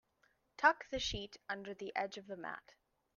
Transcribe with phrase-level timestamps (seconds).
[0.57, 2.73] Tuck the sheet under the edge of the mat.